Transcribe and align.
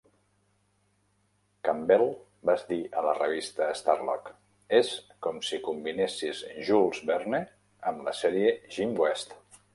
Campbell 1.67 2.05
va 2.51 2.55
dir 2.71 2.79
a 3.01 3.03
la 3.09 3.13
revista 3.19 3.67
Starlog: 3.83 4.33
"és 4.79 4.91
com 5.27 5.39
si 5.51 5.61
combinessis 5.69 6.43
Jules 6.71 7.05
Verne 7.13 7.45
amb 7.93 8.05
la 8.11 8.17
sèrie 8.25 8.57
'Jim 8.59 8.99
West'". 9.05 9.41